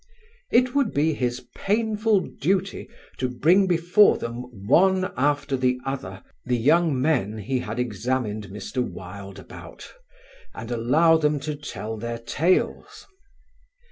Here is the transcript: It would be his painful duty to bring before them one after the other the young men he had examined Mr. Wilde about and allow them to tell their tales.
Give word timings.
It 0.49 0.73
would 0.73 0.95
be 0.95 1.13
his 1.13 1.45
painful 1.55 2.21
duty 2.21 2.89
to 3.19 3.29
bring 3.29 3.67
before 3.67 4.17
them 4.17 4.67
one 4.67 5.13
after 5.15 5.55
the 5.55 5.77
other 5.85 6.23
the 6.43 6.57
young 6.57 6.99
men 6.99 7.37
he 7.37 7.59
had 7.59 7.77
examined 7.77 8.47
Mr. 8.47 8.81
Wilde 8.83 9.37
about 9.37 9.93
and 10.55 10.71
allow 10.71 11.17
them 11.17 11.39
to 11.41 11.55
tell 11.55 11.97
their 11.97 12.17
tales. 12.17 13.05